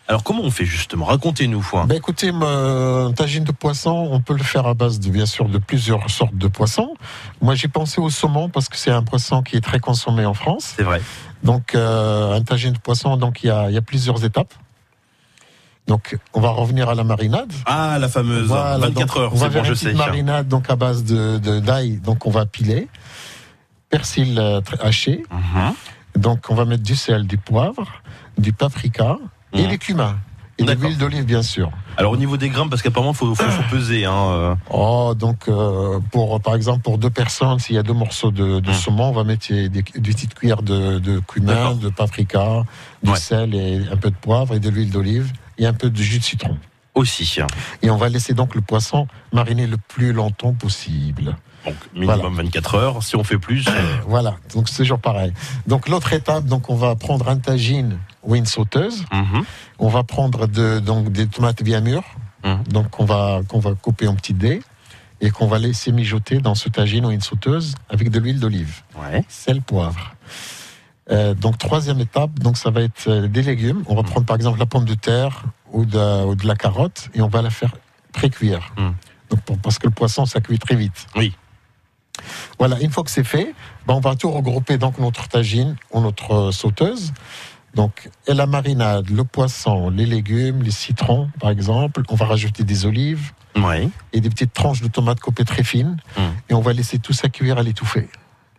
[0.08, 1.04] Alors comment on fait justement?
[1.04, 1.66] Racontez-nous.
[1.74, 1.84] hein.
[1.86, 5.48] Ben écoutez, un tagine de poisson, on peut le faire à base de bien sûr
[5.50, 6.94] de plusieurs sortes de poissons.
[7.42, 10.32] Moi, j'ai pensé au saumon parce que c'est un poisson qui est très consommé en
[10.32, 10.72] France.
[10.76, 11.02] C'est vrai.
[11.44, 14.54] Donc, euh, un tagine de poisson, donc il y a, il y a plusieurs étapes.
[15.86, 17.52] Donc, on va revenir à la marinade.
[17.66, 20.48] Ah, la fameuse Voilà, 24 donc, heures, On va bon, faire je une petite marinade
[20.48, 21.98] donc à base de d'ail.
[21.98, 22.88] Donc, on va piler
[23.90, 25.22] persil euh, haché.
[25.30, 25.72] Mhm.
[26.16, 28.02] Donc, on va mettre du sel, du poivre,
[28.38, 29.16] du paprika
[29.52, 30.18] et du cumin.
[30.60, 31.70] Et de l'huile d'olive, bien sûr.
[31.96, 34.04] Alors au niveau des grammes, parce qu'apparemment faut, faut, faut peser.
[34.06, 34.54] Hein, euh.
[34.70, 38.58] Oh, donc euh, pour par exemple pour deux personnes, s'il y a deux morceaux de,
[38.58, 38.74] de Mm.
[38.74, 42.64] saumon, on va mettre des, des petites cuillères de, de cumin, de paprika,
[43.04, 43.16] du Ouais.
[43.16, 46.18] sel et un peu de poivre et de l'huile d'olive et un peu de jus
[46.18, 46.56] de citron.
[46.96, 47.36] aussi.
[47.82, 51.36] Et on va laisser donc le poisson mariner le plus longtemps possible.
[51.64, 52.42] Donc minimum Voilà.
[52.42, 53.02] 24 heures.
[53.02, 53.72] Si on fait plus, euh,
[54.06, 55.32] Voilà, donc c'est toujours pareil.
[55.66, 59.04] Donc l'autre étape, donc on va prendre un tagine ou une sauteuse.
[59.12, 59.44] mhm.
[59.78, 62.04] On va prendre de, donc des tomates bien mûres,
[62.44, 62.62] Mhm.
[62.68, 64.62] donc on va qu'on va couper en petits dés
[65.20, 68.82] et qu'on va laisser mijoter dans ce tagine ou une sauteuse avec de l'huile d'olive,
[69.00, 69.24] ouais.
[69.28, 70.14] sel, poivre.
[71.10, 73.82] Euh, donc troisième étape, donc ça va être euh, des légumes.
[73.88, 77.08] On va prendre par exemple la pomme de terre ou de, ou de la carotte
[77.14, 77.72] et on va la faire
[78.12, 78.72] pré-cuire.
[78.76, 78.94] Mhm.
[79.30, 81.06] Donc parce que le poisson ça cuit très vite.
[81.16, 81.34] Oui.
[82.58, 83.54] Voilà, une fois que c'est fait,
[83.86, 87.12] ben, on va tout regrouper donc notre tagine ou notre euh, sauteuse.
[87.74, 92.02] Donc, et la marinade, le poisson, les légumes, les citrons, par exemple.
[92.08, 93.88] On va rajouter des olives Ouais.
[94.12, 95.96] et des petites tranches de tomates coupées très fines.
[96.16, 96.20] Mm.
[96.50, 98.08] Et on va laisser tout ça cuire à l'étouffée.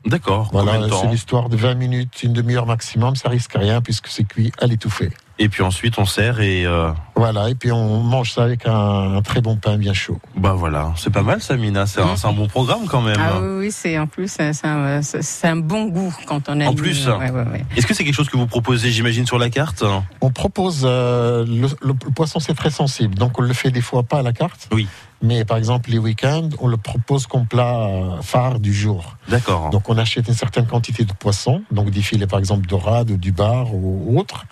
[0.10, 0.50] D'accord.
[0.52, 3.15] Voilà, c'est l'histoire de 20 minutes, une demi-heure maximum.
[3.15, 5.10] Ça risque rien puisque c'est cuit à l'étouffée.
[5.41, 9.15] Et puis ensuite on sert et euh, Voilà, et puis on mange ça avec un,
[9.15, 10.19] un très bon pain bien chaud.
[10.36, 11.86] bah voilà, c'est pas mal ça, Mina.
[11.86, 13.15] C'est un, un bon programme quand même.
[13.17, 16.67] Ah oui, oui, c'est en plus c'est un, bon goût quand on aime.
[16.67, 17.08] En plus.
[17.08, 17.65] Ouais, ouais, ouais.
[17.78, 19.82] Est-ce que c'est quelque chose que vous proposez, j'imagine, sur la carte?
[20.19, 23.82] On propose euh, le, le- le poisson, c'est très sensible, donc on le fait des
[23.82, 24.67] fois pas à la carte.
[24.74, 24.89] Oui.
[25.21, 29.17] Mais par exemple, les week-ends, on le propose comme plat euh, phare du jour.
[29.27, 29.69] D'accord.
[29.69, 33.17] Donc on achète une certaine quantité de poisson, donc des filets par exemple dorades ou
[33.17, 34.45] du bar ou autre,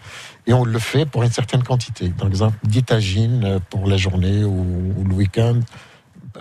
[0.45, 2.09] et on le fait pour une certaine quantité.
[2.09, 5.59] Par exemple, 10 tagines euh, pour la journée ou, ou le week-end,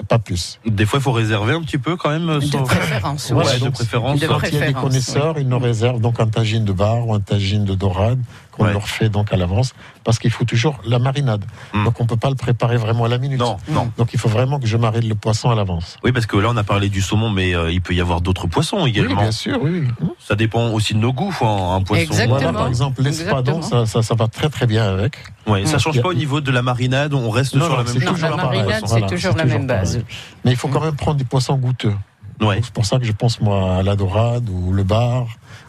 [0.09, 0.59] pas plus.
[0.67, 2.29] Des fois, il faut réserver un petit peu quand même.
[2.29, 3.31] euh, De sans- préférence.
[3.31, 4.21] Ouais, de préférence.
[4.21, 7.07] De Quand il y a des connaisseurs, ils nous réservent donc un tagine de bar
[7.07, 8.19] ou un tagine de dorade
[8.57, 8.73] qu'on Ouais.
[8.73, 11.45] leur fait donc à l'avance, parce qu'il faut toujours la marinade.
[11.75, 11.85] Hmm.
[11.85, 13.39] Donc on peut pas le préparer vraiment à la minute.
[13.39, 13.91] Non, non.
[13.99, 15.97] Donc il faut vraiment que je marine le poisson à l'avance.
[16.03, 18.21] Oui, parce que là, on a parlé du saumon, mais euh, il peut y avoir
[18.21, 19.21] d'autres poissons Oui, également.
[19.21, 19.71] bien sûr, oui.
[19.83, 19.89] oui.
[20.01, 20.11] Hmm.
[20.19, 21.35] Ça dépend aussi de nos goûts.
[21.43, 22.03] hein, Un poisson.
[22.03, 22.39] Exactement.
[22.39, 25.17] Voilà, par exemple, l'espadon, ça, ça, ça va très très bien avec.
[25.47, 25.81] Ouais, ça Mm.
[25.81, 27.15] change pas au niveau de la marinade.
[27.15, 28.21] On reste Non, sur la même chose.
[28.23, 30.01] la marinade, c'est Voilà, toujours la toujours même base.
[30.45, 31.95] Mais il faut quand même prendre du poisson goûteux.
[32.41, 32.61] Ouais.
[32.63, 35.27] C'est pour ça que je pense moi à la dorade ou le bar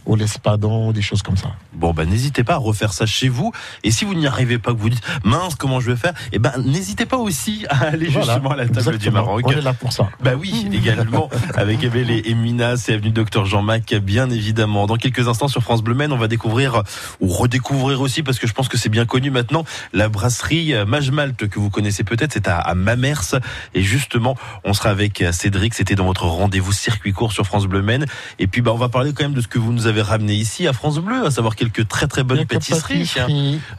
[0.07, 1.53] ou l'espadon, des choses comme ça.
[1.73, 3.51] Bon, bah, n'hésitez pas à refaire ça chez vous.
[3.83, 6.13] Et si vous n'y arrivez pas, que vous dites, mince, comment je vais faire?
[6.31, 9.11] Eh ben, n'hésitez pas aussi à aller Voilà, justement à la table du.
[9.11, 9.43] Maroc.
[9.45, 10.09] On est là pour ça.
[10.21, 14.85] Bah oui, également avec Abel et et Mina, c'est avenue Docteur Jean-Mac, bien évidemment.
[14.85, 16.83] Dans quelques instants sur France Bleu Maine, on va découvrir
[17.21, 20.85] ou redécouvrir aussi, parce que je pense que c'est bien connu maintenant, la brasserie euh,
[20.85, 23.35] Mage Malte que vous connaissez peut-être, c'est à, à Mamers.
[23.73, 27.65] Et justement, on sera avec euh, Cédric, c'était dans votre rendez-vous circuit court sur France
[27.65, 28.05] Bleu Maine.
[28.39, 30.33] Et puis, bah, on va parler quand même de ce que vous nous avez ramené
[30.33, 33.09] ici à France Bleu, à savoir quelques très très bonnes pâtisseries.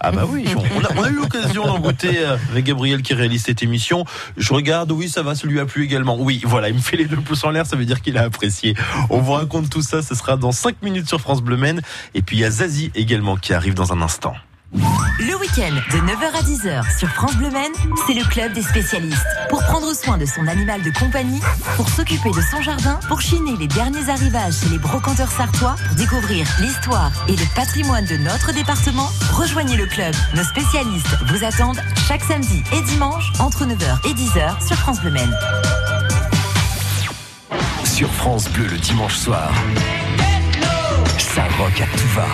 [0.00, 3.14] Ah bah oui, on a, on a eu l'occasion d'en goûter euh, avec Gabriel qui
[3.14, 4.04] réalise cette émission.
[4.36, 6.16] Je regarde, oui, ça va, ça lui a plu également.
[6.18, 8.22] Oui, voilà, il me fait les deux pouces en l'air, ça veut dire qu'il a
[8.22, 8.74] apprécié.
[9.10, 11.80] On vous raconte tout ça, ce sera dans 5 minutes sur France Bleu Maine.
[12.14, 14.34] Et puis il y a Zazie également qui arrive dans un instant.
[14.72, 17.72] Le week-end de 9h à 10h sur France Bleu Maine,
[18.06, 19.26] c'est le club des spécialistes.
[19.48, 21.40] Pour prendre soin de son animal de compagnie,
[21.76, 25.96] pour s'occuper de son jardin, pour chiner les derniers arrivages chez les brocanteurs sartois, pour
[25.96, 30.14] découvrir l'histoire et le patrimoine de notre département, rejoignez le club.
[30.34, 35.12] Nos spécialistes vous attendent chaque samedi et dimanche entre 9h et 10h sur France Bleu
[35.12, 35.34] Maine.
[37.84, 39.50] Sur France Bleu le dimanche soir.
[41.18, 42.26] Ça rock à tout va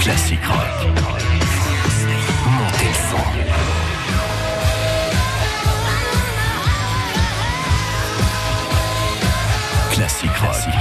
[0.00, 0.86] classique rock.
[2.46, 3.18] Montez le son.
[9.92, 10.54] Classique rock.
[10.54, 10.74] Classique.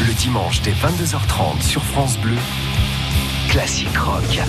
[0.00, 2.36] Le dimanche dès 22h30 sur France Bleu,
[3.50, 4.40] Classique Rock.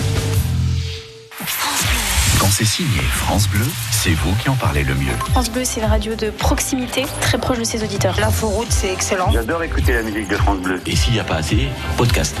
[2.50, 5.12] C'est signé France Bleu, c'est vous qui en parlez le mieux.
[5.30, 8.18] France Bleu, c'est une radio de proximité, très proche de ses auditeurs.
[8.18, 9.30] L'info route, c'est excellent.
[9.30, 10.80] J'adore écouter la musique de France Bleu.
[10.86, 12.34] Et s'il n'y a pas assez, podcast.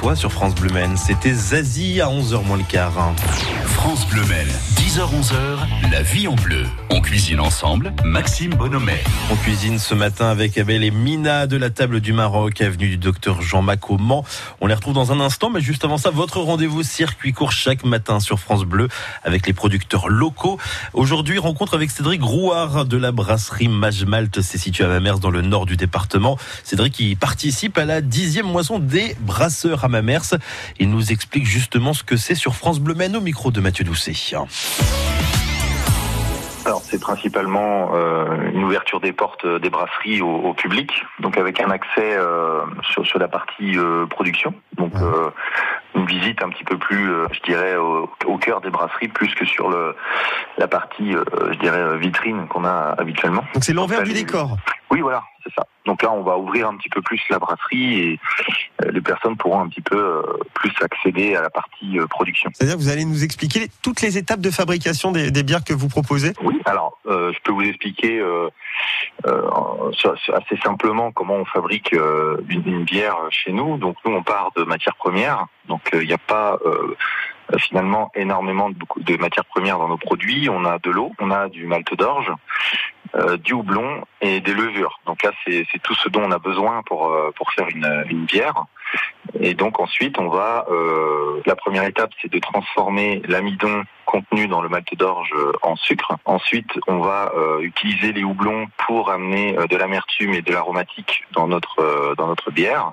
[0.00, 0.96] toi sur France Bleu Maine.
[0.96, 3.12] C'était Zazie à 11h moins le quart.
[3.80, 6.66] France Bleu Mel, 10h-11h, la vie en bleu.
[6.90, 9.02] On cuisine ensemble, Maxime Bonhomet.
[9.30, 12.98] On cuisine ce matin avec Abel et Mina de la table du Maroc, avenue du
[12.98, 13.88] docteur Jean Mac.
[13.88, 17.82] On les retrouve dans un instant, mais juste avant ça, votre rendez-vous circuit court chaque
[17.82, 18.88] matin sur France Bleu
[19.24, 20.58] avec les producteurs locaux.
[20.92, 24.42] Aujourd'hui, rencontre avec Cédric Rouard de la brasserie Majmalt.
[24.42, 26.36] C'est situé à Mamers dans le nord du département.
[26.64, 30.34] Cédric qui participe à la dixième moisson des brasseurs à Mamers.
[30.78, 33.84] Il nous explique justement ce que c'est sur France Bleu Mel au micro de Mathieu
[33.84, 34.14] Doucet.
[36.64, 40.90] Alors c'est principalement euh, une ouverture des portes euh, des brasseries au, au public,
[41.20, 43.76] donc avec un accès euh, sur, sur la partie
[44.08, 44.92] production, donc
[45.94, 49.34] une visite un petit peu plus, euh, je dirais, au, au cœur des brasseries, plus
[49.34, 49.94] que sur le,
[50.58, 53.44] la partie, euh, je dirais, vitrine qu'on a habituellement.
[53.54, 54.56] Donc c'est l'envers du décor.
[54.90, 55.64] Oui, voilà, c'est ça.
[55.86, 58.20] Donc là, on va ouvrir un petit peu plus la brasserie et
[58.84, 60.22] euh, les personnes pourront un petit peu euh,
[60.54, 62.50] plus accéder à la partie euh, production.
[62.54, 65.72] C'est-à-dire que vous allez nous expliquer toutes les étapes de fabrication des, des bières que
[65.72, 66.32] vous proposez?
[66.42, 68.48] Oui, alors euh, je peux vous expliquer euh,
[69.26, 69.90] euh,
[70.32, 73.76] assez simplement comment on fabrique euh, une, bière chez nous.
[73.76, 75.46] Donc nous, on part de matières premières.
[75.68, 76.96] Donc euh, il n'y a pas euh,
[77.58, 80.48] finalement énormément de, matières premières dans nos produits.
[80.48, 82.32] On a de l'eau, on a du malt d'orge,
[83.14, 85.00] euh, du houblon et des levures.
[85.06, 88.64] Donc là, c'est tout ce dont on a besoin pour euh, pour faire une bière.
[89.40, 90.66] Et donc ensuite, on va.
[90.70, 95.76] euh, la première étape, c'est de transformer l'amidon contenu dans le malt d'orge euh, en
[95.76, 96.16] sucre.
[96.24, 101.24] Ensuite, on va euh, utiliser les houblons pour amener euh, de l'amertume et de l'aromatique
[101.32, 102.92] dans notre dans notre bière.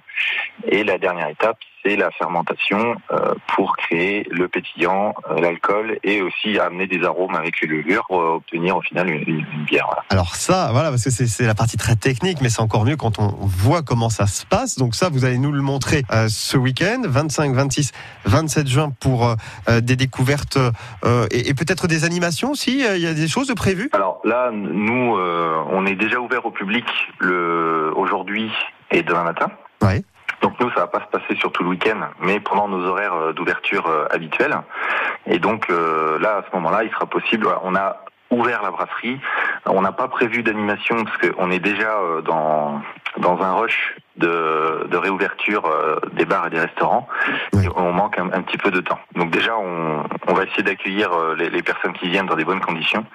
[0.67, 2.95] Et la dernière étape, c'est la fermentation
[3.55, 8.77] pour créer le pétillant, l'alcool et aussi amener des arômes avec les levures pour obtenir
[8.77, 9.87] au final une, bière.
[10.09, 13.19] Alors ça, voilà, parce que c'est la partie très technique, mais c'est encore mieux quand
[13.19, 14.77] on voit comment ça se passe.
[14.77, 17.91] Donc ça, vous allez nous le montrer euh, ce week-end, 25, 26,
[18.25, 19.35] 27 juin, pour euh,
[19.69, 20.57] euh, des découvertes
[21.31, 22.83] et, et peut-être des animations aussi.
[22.95, 23.89] Il y a des choses de prévues?
[23.93, 26.85] Alors là, nous, on est déjà ouvert au public
[27.19, 28.51] le aujourd'hui
[28.91, 29.47] et demain matin.
[29.81, 30.03] Ouais.
[30.41, 33.33] Donc nous, ça va pas se passer sur tout le week-end, mais pendant nos horaires
[33.33, 34.55] d'ouverture habituels.
[35.27, 37.47] Et donc euh, là, à ce moment-là, il sera possible.
[37.63, 37.97] on a
[38.29, 39.19] ouvert la brasserie.
[39.65, 42.81] On n'a pas prévu d'animation parce qu'on est déjà euh, dans
[43.17, 47.07] dans un rush de, de réouverture euh, des bars et des restaurants.
[47.53, 48.99] Et on manque un, un petit peu de temps.
[49.15, 52.45] Donc déjà, on, on va essayer d'accueillir euh, les, les personnes qui viennent dans des
[52.45, 53.05] bonnes conditions.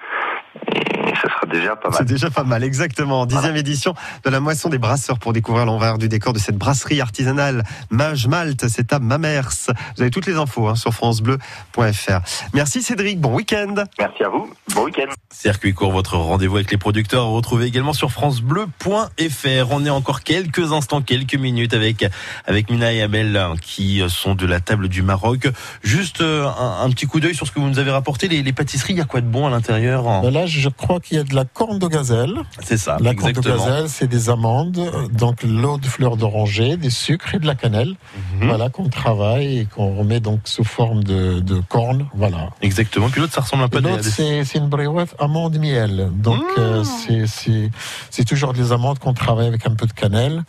[0.55, 1.97] Et ça sera déjà pas mal.
[1.97, 3.25] C'est déjà pas mal, exactement.
[3.25, 3.93] Dixième édition
[4.23, 8.27] de la moisson des brasseurs pour découvrir l'envers du décor de cette brasserie artisanale Mage
[8.27, 8.67] Malte.
[8.67, 9.71] C'est à Mamers.
[9.95, 12.19] Vous avez toutes les infos hein, sur francebleu.fr.
[12.53, 13.75] Merci Cédric, bon week-end.
[13.99, 15.11] Merci à vous, bon week-end.
[15.31, 19.71] Circuit court, votre rendez-vous avec les producteurs, retrouvez également sur francebleu.fr.
[19.71, 22.05] On est encore quelques instants, quelques minutes avec,
[22.45, 25.47] avec Mina et Abel hein, qui sont de la table du Maroc.
[25.83, 28.27] Juste euh, un, un petit coup d'œil sur ce que vous nous avez rapporté.
[28.27, 31.17] Les, les pâtisseries, il y a quoi de bon à l'intérieur Ben je crois qu'il
[31.17, 32.33] y a de la corne de gazelle.
[32.61, 36.77] C'est ça, La corne de gazelle, c'est des amandes, euh, donc l'eau de fleur d'oranger,
[36.77, 37.95] des sucres et de la cannelle.
[38.39, 38.47] Mhm.
[38.47, 42.07] Voilà, qu'on travaille et qu'on remet donc sous forme de, de corne.
[42.13, 42.49] Voilà.
[42.61, 43.09] Exactement.
[43.09, 46.09] Puis l'autre, ça ressemble un peu à l'autre, des- c'est une bréouette amande miel.
[46.15, 46.59] Donc, Mmh.
[46.61, 47.71] euh, c'est- c'est
[48.09, 50.43] c'est toujours des amandes qu'on travaille avec un peu de cannelle,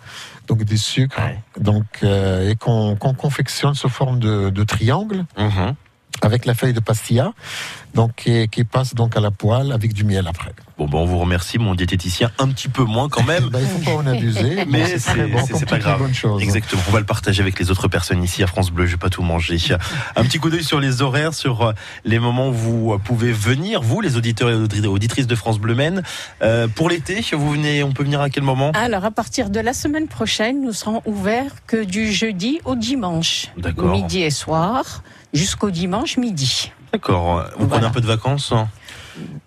[0.49, 1.21] donc des sucres,
[1.59, 5.25] donc, euh, et qu'on qu'on confectionne sous forme de, de triangle.
[5.39, 5.75] Mhm.
[6.23, 7.33] Avec la feuille de pastilla,
[7.95, 10.53] donc qui, qui passe donc à la poêle avec du miel après.
[10.79, 13.49] Bon, ben, on vous remercie, mon diététicien, un petit peu moins quand même.
[13.51, 16.11] Ben, il faut pas en abuser, mais c'est bon pas grave.
[16.41, 16.83] Exactement.
[16.89, 18.87] On va le partager avec les autres personnes ici à France Bleu.
[18.87, 19.59] Je vais pas tout manger.
[20.17, 21.73] Un petit coup d'œil sur les horaires, sur euh,
[22.05, 25.75] les moments où vous pouvez venir, vous, les auditeurs et auditri- auditrices de France Bleu
[25.75, 26.03] Maine.
[26.43, 28.73] Euh, pour l'été, vous venez, on peut venir à quel moment?
[28.75, 33.49] Alors, à partir de la semaine prochaine, nous serons ouverts que du jeudi au dimanche.
[33.59, 33.91] D'accord.
[33.93, 35.03] Midi et soir,
[35.35, 36.73] jusqu'au dimanche midi.
[36.93, 37.45] D'accord.
[37.59, 38.69] Vous prenez un peu de vacances hein?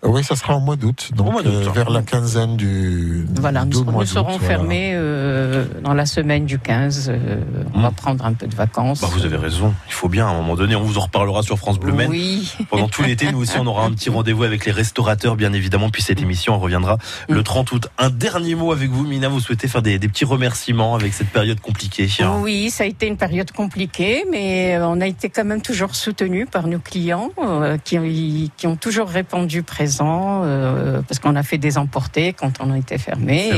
[0.02, 3.26] Oui, ça sera au mois d'août, donc euh, vers la quinzaine du.
[3.40, 4.46] Voilà, nous, mois nous serons voilà.
[4.46, 7.10] fermés euh, dans la semaine du 15.
[7.10, 7.40] euh,
[7.74, 9.00] on va prendre un peu de vacances.
[9.00, 9.74] Bah, vous avez raison.
[9.88, 12.10] Il faut bien, à un moment donné, on vous en reparlera sur France Bleu Maine.
[12.10, 12.52] Oui.
[12.70, 15.90] Pendant tout l'été, nous aussi, on aura un petit rendez-vous avec les restaurateurs, bien évidemment.
[15.90, 16.98] Puis cette émission, on reviendra
[17.28, 17.88] le 30 août.
[17.98, 19.28] Un dernier mot avec vous, Mina.
[19.28, 22.08] Vous souhaitez faire des, des petits remerciements avec cette période compliquée
[22.40, 26.46] Oui, ça a été une période compliquée, mais on a été quand même toujours soutenu
[26.46, 29.88] par nos clients euh, qui, qui ont toujours répondu présent.
[29.88, 33.50] présents euh, parce qu'on a fait des emportés quand on était fermé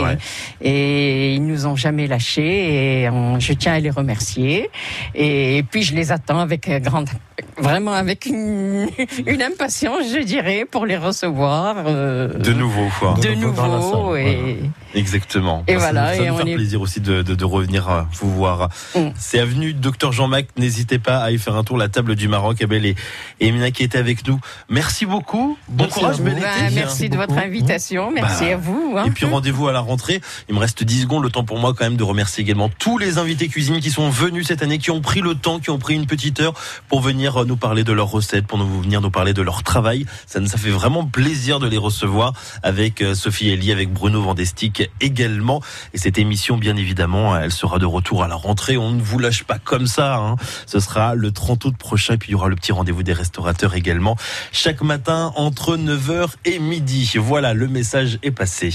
[0.62, 4.70] et, et ils nous ont jamais lâchés et on- je tiens à les remercier
[5.14, 7.08] et, puis je les attends avec grande
[7.56, 8.88] vraiment avec une,
[9.26, 13.14] une impatience je dirais pour les recevoir euh, De nouveau, quoi.
[13.22, 14.58] de nouveau et
[14.92, 15.62] Exactement.
[15.68, 17.44] Et ça voilà, nous- Ça, et nous on faire est- plaisir aussi de, de- de
[17.44, 18.70] revenir euh, vous voir.
[18.96, 19.10] Mm.
[19.16, 20.48] C'est avenue Docteur Jean-Mac.
[20.58, 21.78] N'hésitez pas à y faire un tour.
[21.78, 22.96] La table du Maroc, Abel et,
[23.38, 24.40] et Emina qui étaient avec nous.
[24.68, 25.56] Merci beaucoup.
[25.68, 26.30] Bon courage, Bah,
[26.72, 29.04] merci de votre invitation merci Bah, à vous hein.
[29.06, 30.20] Et puis rendez-vous à la rentrée.
[30.48, 32.98] Il me reste 10 secondes, le temps pour moi quand même de remercier également tous
[32.98, 35.78] les invités cuisine qui sont venus cette année, qui ont pris le temps, qui ont
[35.78, 36.54] pris une petite heure
[36.88, 39.62] pour venir euh, nous parler de leurs recettes, pour nous venir nous parler de leur
[39.62, 40.06] travail.
[40.26, 42.32] Ça, ça fait vraiment plaisir de les recevoir
[42.62, 45.60] avec euh, Sophie Elie, avec Bruno Vandestick également.
[45.94, 48.76] Et cette émission, bien évidemment, elle sera de retour à la rentrée.
[48.76, 50.16] On ne vous lâche pas comme ça.
[50.16, 50.36] hein.
[50.66, 52.14] Ce sera le 30 août prochain.
[52.14, 54.16] Et puis il y aura le petit rendez-vous des restaurateurs également
[54.52, 57.12] chaque matin entre 9h et midi.
[57.16, 58.70] Voilà, le message est passé.